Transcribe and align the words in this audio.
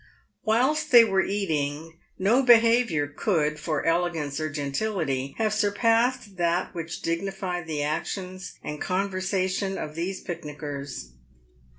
Whilst 0.43 0.89
they 0.89 1.05
were 1.05 1.21
"eating, 1.21 1.99
no 2.17 2.41
behaviour 2.41 3.05
could, 3.05 3.59
for 3.59 3.85
elegance 3.85 4.39
or 4.39 4.49
gen 4.49 4.71
tility, 4.71 5.35
have 5.35 5.53
surpassed 5.53 6.37
that 6.37 6.73
which 6.73 7.03
dignified 7.03 7.67
the 7.67 7.83
actions 7.83 8.53
and 8.63 8.81
conversation 8.81 9.77
of 9.77 9.93
these 9.93 10.23
picnicers. 10.23 11.09